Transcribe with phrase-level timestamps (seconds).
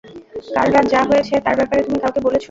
[0.55, 2.39] কাল রাত যা হয়েছে তার ব্যাপারে তুমি কাউকে বলেছ?